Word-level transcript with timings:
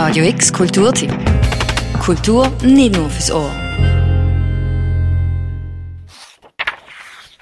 Radio 0.00 0.26
X 0.26 0.52
Kulturtipp. 0.52 1.12
Kultur 1.98 2.48
nicht 2.62 2.94
nur 2.94 3.10
fürs 3.10 3.32
Ohr. 3.32 3.50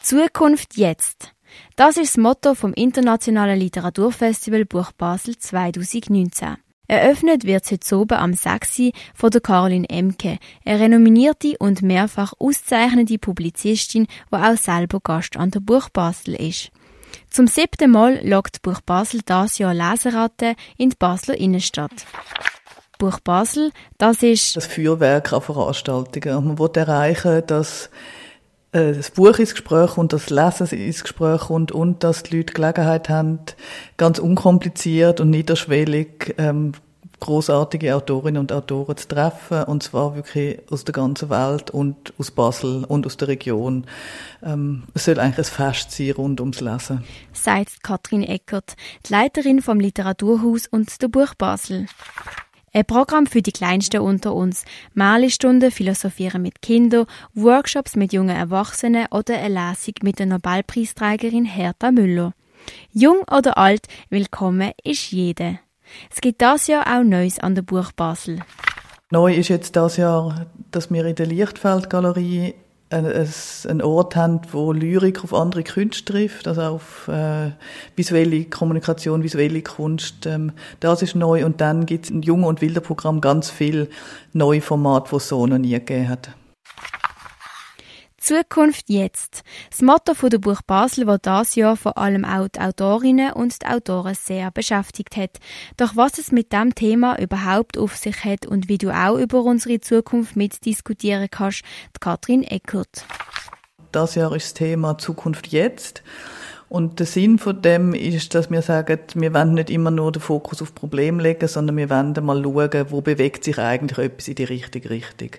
Zukunft 0.00 0.78
jetzt. 0.78 1.34
Das 1.76 1.98
ist 1.98 2.16
das 2.16 2.22
Motto 2.22 2.54
vom 2.54 2.72
Internationalen 2.72 3.60
Literaturfestival 3.60 4.64
Buch 4.64 4.92
Basel 4.92 5.36
2019. 5.36 6.56
Eröffnet 6.86 7.44
wird 7.44 7.66
es 7.66 7.70
heute 7.70 7.98
oben 7.98 8.16
am 8.16 8.32
6. 8.32 8.92
von 9.14 9.30
der 9.30 9.42
Caroline 9.42 9.90
Emke, 9.90 10.38
eine 10.64 10.80
renominierte 10.80 11.54
und 11.58 11.82
mehrfach 11.82 12.32
auszeichnende 12.38 13.18
Publizistin, 13.18 14.06
die 14.32 14.36
auch 14.36 14.56
selber 14.56 15.00
Gast 15.00 15.36
an 15.36 15.50
der 15.50 15.60
Buch 15.60 15.90
Basel 15.90 16.34
ist. 16.36 16.70
Zum 17.30 17.46
siebten 17.46 17.90
Mal 17.90 18.20
lockt 18.26 18.62
Buch 18.62 18.80
Basel 18.80 19.20
das 19.24 19.58
Jahr 19.58 19.74
Leseratten 19.74 20.54
in 20.76 20.90
die 20.90 20.96
Basler 20.98 21.36
Innenstadt. 21.36 22.06
Buch 22.98 23.20
Basel, 23.20 23.70
das 23.96 24.22
ist 24.22 24.56
das 24.56 24.66
Feuerwerk 24.66 25.32
an 25.32 25.40
Veranstaltungen. 25.40 26.46
Man 26.46 26.58
will 26.58 26.70
erreichen, 26.74 27.42
dass 27.46 27.90
äh, 28.72 28.92
das 28.92 29.10
Buch 29.12 29.38
ins 29.38 29.52
Gespräch 29.52 29.96
und 29.96 30.12
das 30.12 30.30
Lesen 30.30 30.66
ins 30.68 31.02
Gespräch 31.02 31.42
kommt 31.42 31.72
und 31.72 32.02
dass 32.02 32.24
die 32.24 32.38
Leute 32.38 32.52
Gelegenheit 32.52 33.08
haben, 33.08 33.38
ganz 33.96 34.18
unkompliziert 34.18 35.20
und 35.20 35.30
niederschwellig 35.30 36.34
ähm, 36.38 36.72
großartige 37.20 37.94
Autorinnen 37.94 38.40
und 38.40 38.52
Autoren 38.52 38.96
zu 38.96 39.08
treffen 39.08 39.64
und 39.64 39.82
zwar 39.82 40.14
wirklich 40.14 40.60
aus 40.70 40.84
der 40.84 40.92
ganzen 40.92 41.30
Welt 41.30 41.70
und 41.70 42.12
aus 42.18 42.30
Basel 42.30 42.84
und 42.84 43.06
aus 43.06 43.16
der 43.16 43.28
Region. 43.28 43.86
Ähm, 44.42 44.84
es 44.94 45.04
soll 45.04 45.18
eigentlich 45.18 45.38
ein 45.38 45.52
Fest 45.52 45.92
sein 45.92 46.12
rund 46.12 46.40
ums 46.40 46.60
Lesen. 46.60 47.04
Sagt 47.32 47.82
Katrin 47.82 48.22
Eckert, 48.22 48.74
die 49.06 49.12
Leiterin 49.12 49.62
vom 49.62 49.80
Literaturhaus 49.80 50.66
und 50.66 51.00
der 51.02 51.08
Buch 51.08 51.34
Basel. 51.34 51.86
Ein 52.72 52.84
Programm 52.84 53.26
für 53.26 53.42
die 53.42 53.52
Kleinsten 53.52 54.00
unter 54.00 54.34
uns. 54.34 54.64
Malstunden, 54.94 55.70
Philosophieren 55.70 56.42
mit 56.42 56.60
Kindern, 56.60 57.06
Workshops 57.34 57.96
mit 57.96 58.12
jungen 58.12 58.36
Erwachsenen 58.36 59.06
oder 59.10 59.38
eine 59.38 59.70
Lesung 59.70 59.94
mit 60.02 60.18
der 60.18 60.26
Nobelpreisträgerin 60.26 61.46
Hertha 61.46 61.90
Müller. 61.90 62.34
Jung 62.92 63.22
oder 63.30 63.56
alt, 63.56 63.86
willkommen 64.10 64.72
ist 64.84 65.10
jeder. 65.10 65.58
Es 66.10 66.20
gibt 66.20 66.42
das 66.42 66.66
Jahr 66.66 66.86
auch 66.86 67.04
Neues 67.04 67.38
an 67.38 67.54
der 67.54 67.62
Buch 67.62 67.92
Basel. 67.92 68.40
Neu 69.10 69.34
ist 69.34 69.48
jetzt 69.48 69.76
das 69.76 69.96
Jahr, 69.96 70.46
dass 70.70 70.90
wir 70.90 71.04
in 71.06 71.14
der 71.14 71.26
Lichtfeldgalerie 71.26 72.54
einen 72.90 73.82
Ort 73.82 74.16
haben, 74.16 74.40
wo 74.52 74.72
Lyrik 74.72 75.22
auf 75.22 75.34
andere 75.34 75.62
Künste 75.62 76.04
trifft, 76.12 76.48
also 76.48 76.62
auf 76.62 77.08
äh, 77.08 77.50
visuelle 77.96 78.44
Kommunikation, 78.46 79.22
visuelle 79.22 79.62
Kunst. 79.62 80.24
Ähm, 80.26 80.52
das 80.80 81.02
ist 81.02 81.14
neu. 81.14 81.44
Und 81.44 81.60
dann 81.60 81.84
gibt 81.84 82.06
es 82.06 82.10
im 82.10 82.22
Jungen- 82.22 82.44
und 82.44 82.62
Wilder-Programm 82.62 83.20
ganz 83.20 83.50
viel 83.50 83.90
neue 84.32 84.62
Formate, 84.62 85.10
die 85.10 85.16
es 85.16 85.28
so 85.28 85.46
noch 85.46 85.58
nie 85.58 85.72
gegeben 85.72 86.08
hat. 86.08 86.30
Zukunft 88.28 88.90
jetzt. 88.90 89.42
Das 89.70 89.80
Motto 89.80 90.12
von 90.12 90.28
der 90.28 90.36
Buch 90.36 90.60
Basel, 90.60 91.06
das 91.06 91.20
das 91.22 91.54
Jahr 91.54 91.78
vor 91.78 91.96
allem 91.96 92.26
auch 92.26 92.48
die 92.48 92.60
Autorinnen 92.60 93.32
und 93.32 93.62
die 93.62 93.66
Autoren 93.66 94.14
sehr 94.14 94.50
beschäftigt 94.50 95.16
hat. 95.16 95.38
Doch 95.78 95.96
was 95.96 96.18
es 96.18 96.30
mit 96.30 96.52
dem 96.52 96.74
Thema 96.74 97.18
überhaupt 97.18 97.78
auf 97.78 97.96
sich 97.96 98.26
hat 98.26 98.44
und 98.44 98.68
wie 98.68 98.76
du 98.76 98.90
auch 98.90 99.16
über 99.16 99.42
unsere 99.42 99.80
Zukunft 99.80 100.36
mitdiskutieren 100.36 101.28
kannst, 101.30 101.62
die 101.96 102.00
Katrin 102.00 102.42
Eckert. 102.42 103.06
Das 103.92 104.14
Jahr 104.14 104.36
ist 104.36 104.44
das 104.44 104.54
Thema 104.54 104.98
Zukunft 104.98 105.46
jetzt. 105.46 106.02
Und 106.68 106.98
der 106.98 107.06
Sinn 107.06 107.38
von 107.38 107.62
dem 107.62 107.94
ist, 107.94 108.34
dass 108.34 108.50
wir 108.50 108.60
sagen, 108.60 108.98
wir 109.14 109.32
wollen 109.32 109.54
nicht 109.54 109.70
immer 109.70 109.90
nur 109.90 110.12
den 110.12 110.20
Fokus 110.20 110.60
auf 110.60 110.74
Problem 110.74 111.18
legen, 111.18 111.48
sondern 111.48 111.78
wir 111.78 111.88
wollen 111.88 112.12
mal 112.22 112.42
schauen, 112.42 112.90
wo 112.90 113.00
bewegt 113.00 113.44
sich 113.44 113.58
eigentlich 113.58 113.98
etwas 114.04 114.28
in 114.28 114.34
die 114.34 114.44
richtige 114.44 114.90
Richtung. 114.90 115.30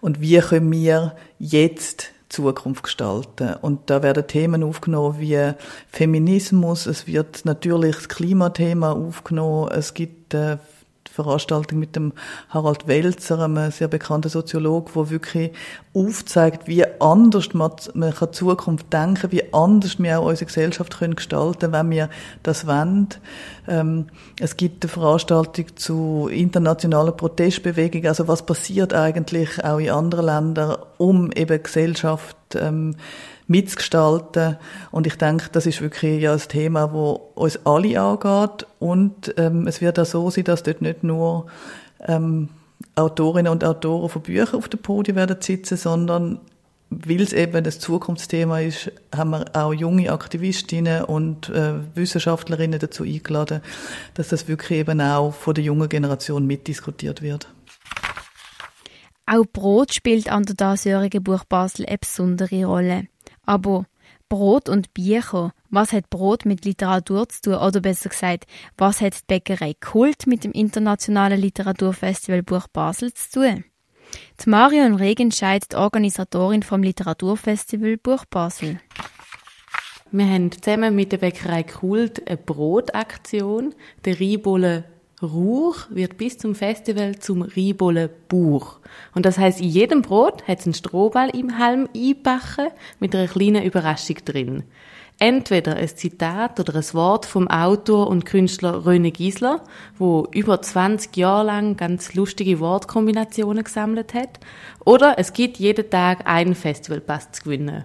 Und 0.00 0.20
wie 0.20 0.40
können 0.40 0.72
wir 0.72 1.14
jetzt 1.38 2.13
Zukunft 2.34 2.82
gestalten. 2.82 3.54
Und 3.62 3.90
da 3.90 4.02
werden 4.02 4.26
Themen 4.26 4.62
aufgenommen 4.62 5.18
wie 5.18 5.52
Feminismus, 5.88 6.86
es 6.86 7.06
wird 7.06 7.44
natürlich 7.44 7.96
das 7.96 8.08
Klimathema 8.08 8.92
aufgenommen, 8.92 9.70
es 9.70 9.94
gibt 9.94 10.34
äh, 10.34 10.58
Veranstaltung 11.14 11.78
mit 11.78 11.94
dem 11.94 12.12
Harald 12.48 12.88
Welzer, 12.88 13.38
einem 13.38 13.70
sehr 13.70 13.86
bekannten 13.86 14.28
Soziologen, 14.28 14.92
der 14.94 15.10
wirklich 15.10 15.52
aufzeigt, 15.94 16.66
wie 16.66 16.84
anders 17.00 17.54
man, 17.54 17.70
man 17.94 18.12
kann 18.12 18.32
Zukunft 18.32 18.92
denken, 18.92 19.30
wie 19.30 19.54
anders 19.54 20.00
wir 20.00 20.18
auch 20.18 20.26
unsere 20.26 20.46
Gesellschaft 20.46 20.98
können 20.98 21.14
gestalten, 21.14 21.70
wenn 21.70 21.90
wir 21.90 22.10
das 22.42 22.66
wollen. 22.66 23.08
Ähm, 23.68 24.06
es 24.40 24.56
gibt 24.56 24.84
eine 24.84 24.90
Veranstaltung 24.90 25.66
zu 25.76 26.28
internationalen 26.32 27.16
Protestbewegungen, 27.16 28.08
also 28.08 28.26
was 28.26 28.44
passiert 28.44 28.92
eigentlich 28.92 29.64
auch 29.64 29.78
in 29.78 29.90
anderen 29.90 30.26
Ländern, 30.26 30.78
um 30.98 31.30
eben 31.30 31.62
Gesellschaft 31.62 32.36
ähm, 32.56 32.96
mitzugestalten. 33.46 34.56
Und 34.90 35.06
ich 35.06 35.16
denke, 35.16 35.48
das 35.52 35.66
ist 35.66 35.80
wirklich 35.80 36.22
ja 36.22 36.32
ein 36.32 36.38
Thema, 36.38 36.92
wo 36.92 37.30
uns 37.34 37.58
alle 37.64 38.00
angeht. 38.00 38.66
Und 38.78 39.34
ähm, 39.36 39.66
es 39.66 39.80
wird 39.80 39.98
auch 39.98 40.06
so 40.06 40.30
sein, 40.30 40.44
dass 40.44 40.62
dort 40.62 40.82
nicht 40.82 41.04
nur 41.04 41.46
ähm, 42.06 42.48
Autorinnen 42.94 43.52
und 43.52 43.64
Autoren 43.64 44.08
von 44.08 44.22
Büchern 44.22 44.58
auf 44.58 44.68
dem 44.68 44.80
Podium 44.80 45.16
werden 45.16 45.36
sitzen, 45.40 45.76
sondern 45.76 46.40
weil 46.90 47.22
es 47.22 47.32
eben 47.32 47.64
das 47.64 47.80
Zukunftsthema 47.80 48.60
ist, 48.60 48.92
haben 49.14 49.30
wir 49.30 49.44
auch 49.54 49.72
junge 49.72 50.12
Aktivistinnen 50.12 51.04
und 51.04 51.48
äh, 51.48 51.74
Wissenschaftlerinnen 51.94 52.78
dazu 52.78 53.02
eingeladen, 53.04 53.62
dass 54.14 54.28
das 54.28 54.48
wirklich 54.48 54.80
eben 54.80 55.00
auch 55.00 55.32
von 55.32 55.54
der 55.54 55.64
jungen 55.64 55.88
Generation 55.88 56.46
mitdiskutiert 56.46 57.22
wird. 57.22 57.48
Auch 59.26 59.44
Brot 59.50 59.94
spielt 59.94 60.30
an 60.30 60.44
der 60.44 60.74
diesjährigen 60.74 61.22
Buch 61.22 61.44
Basel 61.44 61.86
eine 61.86 61.98
besondere 61.98 62.64
Rolle. 62.64 63.08
Aber 63.46 63.86
Brot 64.28 64.68
und 64.68 64.94
Bücher, 64.94 65.52
was 65.70 65.92
hat 65.92 66.10
Brot 66.10 66.44
mit 66.44 66.64
Literatur 66.64 67.28
zu 67.28 67.42
tun? 67.42 67.54
Oder 67.54 67.80
besser 67.80 68.08
gesagt, 68.08 68.46
was 68.76 69.00
hat 69.00 69.14
die 69.14 69.24
Bäckerei 69.26 69.74
Kult 69.74 70.26
mit 70.26 70.44
dem 70.44 70.52
Internationalen 70.52 71.40
Literaturfestival 71.40 72.42
Buch 72.42 72.68
Basel 72.68 73.12
zu 73.12 73.40
tun? 73.40 73.64
Die 74.44 74.50
Marion 74.50 74.94
Regenscheid, 74.94 75.72
die 75.72 75.76
Organisatorin 75.76 76.62
vom 76.62 76.82
Literaturfestival 76.82 77.96
Buch 77.96 78.24
Basel. 78.26 78.80
Wir 80.10 80.26
haben 80.26 80.52
zusammen 80.52 80.94
mit 80.94 81.12
der 81.12 81.18
Bäckerei 81.18 81.64
Kult 81.64 82.26
eine 82.28 82.36
Brotaktion, 82.36 83.74
der 84.04 84.20
Rheinbollen 84.20 84.84
Ruch 85.22 85.86
wird 85.90 86.16
bis 86.16 86.38
zum 86.38 86.54
Festival 86.54 87.18
zum 87.18 87.42
Riebolle 87.42 88.08
Buch. 88.08 88.80
Und 89.14 89.26
das 89.26 89.38
heißt, 89.38 89.60
in 89.60 89.68
jedem 89.68 90.02
Brot 90.02 90.46
hat 90.48 90.60
es 90.60 90.66
einen 90.66 90.74
Strohball 90.74 91.30
im 91.30 91.58
Halm 91.58 91.88
einbacken 91.94 92.68
mit 93.00 93.14
einer 93.14 93.28
kleinen 93.28 93.64
Überraschung 93.64 94.16
drin. 94.24 94.64
Entweder 95.20 95.76
ein 95.76 95.88
Zitat 95.88 96.58
oder 96.58 96.74
ein 96.74 96.94
Wort 96.94 97.24
vom 97.26 97.46
Autor 97.46 98.08
und 98.08 98.26
Künstler 98.26 98.84
Röne 98.84 99.12
Giesler, 99.12 99.62
wo 99.96 100.26
über 100.32 100.60
20 100.60 101.16
Jahre 101.16 101.46
lang 101.46 101.76
ganz 101.76 102.14
lustige 102.14 102.58
Wortkombinationen 102.58 103.62
gesammelt 103.62 104.12
hat, 104.12 104.40
oder 104.84 105.16
es 105.18 105.32
gibt 105.32 105.58
jeden 105.58 105.88
Tag 105.88 106.26
einen 106.28 106.56
Festivalpass 106.56 107.30
zu 107.30 107.44
gewinnen. 107.44 107.84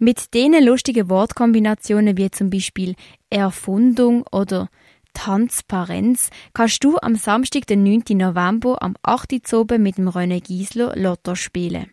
Mit 0.00 0.34
denen 0.34 0.64
lustigen 0.64 1.08
Wortkombinationen 1.08 2.16
wie 2.16 2.30
zum 2.30 2.50
Beispiel 2.50 2.94
Erfundung 3.30 4.24
oder 4.32 4.68
Transparenz 5.18 6.30
kannst 6.54 6.84
du 6.84 6.96
am 7.02 7.16
Samstag, 7.16 7.66
den 7.66 7.82
9. 7.82 8.16
November, 8.16 8.80
am 8.80 8.94
8. 9.02 9.52
Uhr 9.52 9.66
mit 9.76 9.98
dem 9.98 10.08
René 10.08 10.40
Giesler 10.40 10.94
Lotto 10.94 11.34
spielen. 11.34 11.90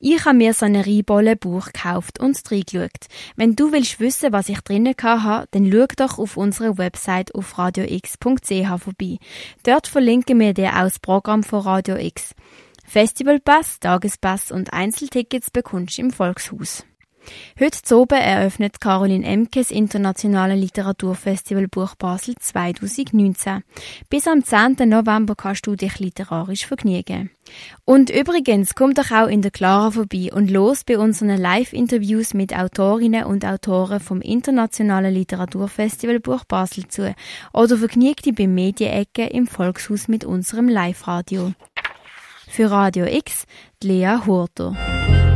Ich 0.00 0.24
habe 0.24 0.36
mir 0.36 0.52
so 0.52 0.66
ein 0.66 0.74
Rheinbollen-Buch 0.74 1.66
gekauft 1.66 2.18
und 2.18 2.36
reingeschaut. 2.50 3.06
Wenn 3.36 3.54
du 3.54 3.70
willst 3.70 4.00
wissen, 4.00 4.32
was 4.32 4.48
ich 4.48 4.60
drinnen 4.62 4.96
habe, 5.00 5.46
dann 5.52 5.70
schau 5.70 5.86
doch 5.96 6.18
auf 6.18 6.36
unserer 6.36 6.78
Website 6.78 7.32
auf 7.36 7.56
radiox.ch 7.58 8.82
vorbei. 8.82 9.18
Dort 9.62 9.86
verlinken 9.86 10.40
wir 10.40 10.52
dir 10.52 10.70
auch 10.70 10.82
das 10.82 10.98
Programm 10.98 11.44
von 11.44 11.60
Radio 11.60 11.96
X. 11.96 12.34
Festivalpass, 12.84 13.78
Tagespass 13.78 14.50
und 14.50 14.72
Einzeltickets 14.72 15.52
bekommst 15.52 15.96
du 15.96 16.02
im 16.02 16.10
Volkshaus. 16.10 16.84
Heute 17.60 17.96
oben 17.96 18.18
eröffnet 18.18 18.80
Caroline 18.80 19.26
Emkes 19.26 19.70
Internationale 19.70 20.54
Literaturfestival 20.54 21.68
Buch 21.68 21.94
Basel 21.94 22.34
2019. 22.38 23.62
Bis 24.08 24.26
am 24.26 24.44
10. 24.44 24.88
November 24.88 25.34
kannst 25.34 25.66
du 25.66 25.76
dich 25.76 25.98
literarisch 25.98 26.66
vergnügen. 26.66 27.30
Und 27.84 28.10
übrigens, 28.10 28.74
komm 28.74 28.94
doch 28.94 29.10
auch 29.10 29.26
in 29.26 29.42
der 29.42 29.50
Clara 29.50 29.90
vorbei 29.90 30.30
und 30.32 30.50
los 30.50 30.84
bei 30.84 30.98
unseren 30.98 31.36
Live-Interviews 31.36 32.34
mit 32.34 32.56
Autorinnen 32.56 33.24
und 33.24 33.44
Autoren 33.44 34.00
vom 34.00 34.20
Internationalen 34.20 35.14
Literaturfestival 35.14 36.20
Buch 36.20 36.44
Basel 36.44 36.88
zu 36.88 37.14
oder 37.52 37.76
vergnüg 37.76 38.22
dich 38.22 38.34
beim 38.34 38.54
Medienecke 38.54 39.26
im 39.26 39.46
Volkshaus 39.46 40.08
mit 40.08 40.24
unserem 40.24 40.68
Live-Radio. 40.68 41.52
Für 42.48 42.70
Radio 42.70 43.06
X, 43.06 43.46
Lea 43.82 44.18
Hurter. 44.26 44.76